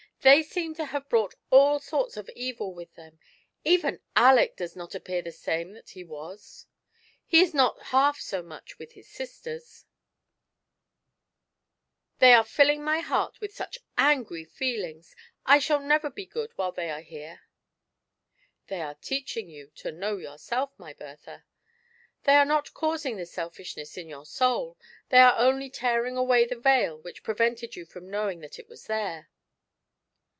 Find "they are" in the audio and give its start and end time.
12.19-12.43, 16.71-17.01, 18.67-18.93, 22.25-22.45, 25.09-25.35